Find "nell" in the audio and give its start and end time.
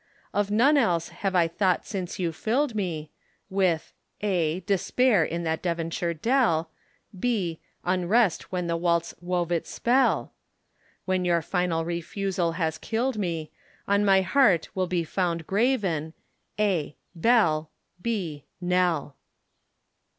18.59-19.15